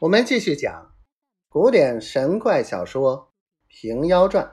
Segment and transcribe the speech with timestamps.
[0.00, 0.92] 我们继续讲
[1.48, 3.16] 古典神怪小说
[3.68, 4.44] 《平妖传》。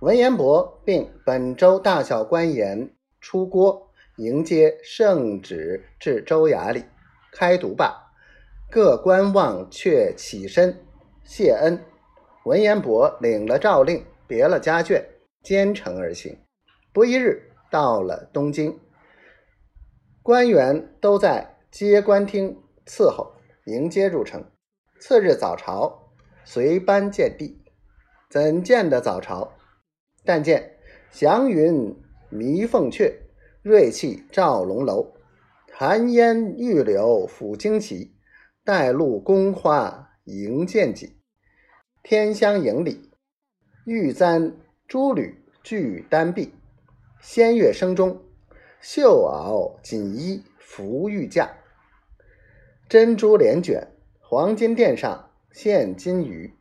[0.00, 6.84] 文彦博并本州大小官员出郭迎接圣旨至州衙里，
[7.32, 8.12] 开读罢，
[8.70, 10.86] 各官望却起身
[11.24, 11.84] 谢恩。
[12.44, 15.04] 文彦博领了诏令，别了家眷，
[15.42, 16.38] 兼程而行。
[16.92, 18.78] 不一日，到了东京，
[20.22, 23.34] 官员都在接官厅伺候。
[23.70, 24.44] 迎接入城。
[24.98, 26.10] 次日早朝，
[26.44, 27.62] 随班见帝。
[28.28, 29.52] 怎见得早朝？
[30.24, 30.76] 但见
[31.12, 31.96] 祥云
[32.28, 33.14] 弥凤阙，
[33.62, 35.14] 瑞气照龙楼。
[35.72, 38.16] 寒烟玉柳抚旌旗，
[38.64, 41.20] 带露宫花迎见己。
[42.02, 43.12] 天香迎礼，
[43.86, 44.56] 玉簪
[44.88, 46.52] 珠履俱丹碧。
[47.20, 48.20] 仙乐声中，
[48.80, 51.54] 绣袄锦衣拂玉驾。
[52.90, 53.86] 珍珠帘卷，
[54.18, 56.52] 黄金殿上现金鱼。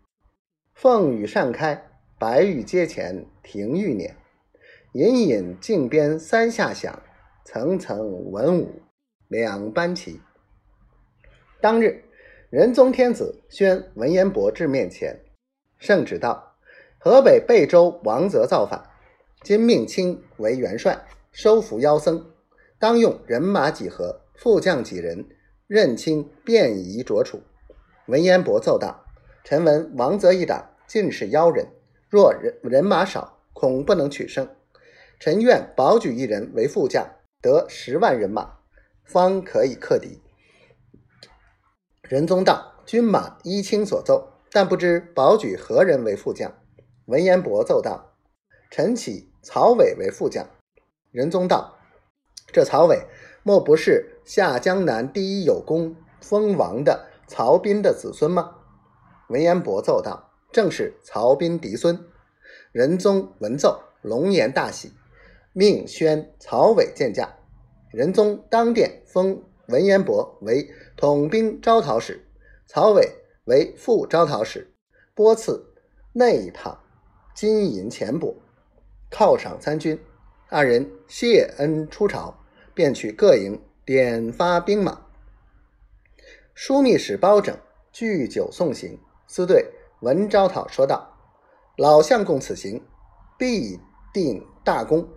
[0.76, 4.14] 凤羽扇开，白玉阶前停玉辇。
[4.94, 7.02] 隐隐镜边三下响，
[7.44, 8.80] 层层文武
[9.28, 10.22] 两班齐。
[11.60, 12.04] 当日，
[12.52, 15.20] 仁宗天子宣文彦博至面前，
[15.80, 16.58] 圣旨道：
[17.00, 18.88] 河北贝州王泽造反，
[19.42, 22.24] 今命卿为元帅，收服妖僧，
[22.78, 25.28] 当用人马几何，副将几人。
[25.70, 27.44] 任卿便宜着处。
[28.08, 29.06] 文彦博奏道
[29.46, 31.68] ：“臣闻王泽一党尽是妖人，
[32.10, 34.50] 若人人马少，恐不能取胜。
[35.20, 37.08] 臣愿保举一人为副将，
[37.40, 38.58] 得十万人马，
[39.06, 40.20] 方可以克敌。”
[42.10, 46.52] 仁宗道：“军马依卿所奏，但不知保举何人为副将？”
[47.06, 48.16] 文彦博奏道
[48.72, 50.50] ：“臣起曹伟为副将。”
[51.14, 51.78] 仁宗道
[52.52, 53.06] ：“这曹伟。”
[53.42, 58.58] 莫不是下江南第一有功封王的曹彬的子孙吗？
[59.28, 62.00] 文彦博奏道：“正是曹彬嫡孙。”
[62.72, 64.94] 仁宗闻奏，龙颜大喜，
[65.52, 67.38] 命宣曹伟见驾。
[67.90, 72.24] 仁宗当殿封文彦博为统兵招讨使，
[72.68, 73.12] 曹伟
[73.46, 74.72] 为副招讨使，
[75.16, 75.74] 拨赐
[76.14, 76.80] 内堂
[77.34, 78.36] 金银钱帛，
[79.10, 80.00] 犒赏参军。
[80.50, 82.36] 二人谢恩出朝。
[82.76, 83.60] 便去各营
[83.90, 85.00] 点发兵马，
[86.56, 87.58] 枢密使包拯
[87.92, 89.66] 拒酒送行，私对
[90.02, 91.18] 文昭讨说道
[91.76, 92.86] ：“老相公此行
[93.36, 93.80] 必
[94.14, 95.10] 定大功，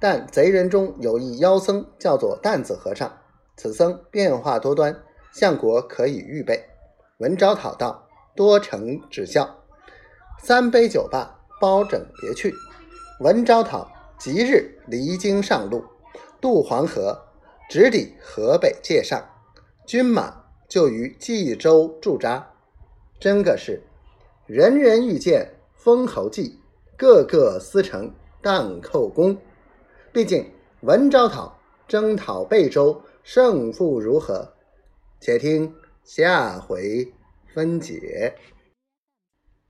[0.00, 3.20] 但贼人中有一妖僧，叫做担子和尚。
[3.56, 5.00] 此僧变化多端，
[5.32, 6.70] 相国可以预备。”
[7.18, 9.62] 文昭讨道：“多承指教。”
[10.42, 12.52] 三杯酒罢，包拯别去。
[13.20, 13.88] 文昭讨
[14.18, 15.84] 即日离京上路。
[16.40, 17.28] 渡黄河，
[17.72, 19.26] 直抵河北界上，
[19.86, 22.52] 军马就于冀州驻扎。
[23.18, 23.82] 真个是
[24.44, 26.60] 人人欲见封侯记，
[26.98, 28.12] 个个思成
[28.42, 29.38] 荡寇功。
[30.12, 30.52] 毕竟
[30.82, 34.52] 文昭讨征讨贝州，胜负如何？
[35.18, 37.10] 且听下回
[37.54, 38.34] 分解。